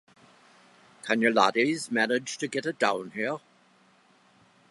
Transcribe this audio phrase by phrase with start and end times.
[1.03, 3.37] Can you laddies manage to get it down here?